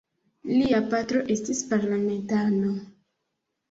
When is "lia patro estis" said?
0.53-1.63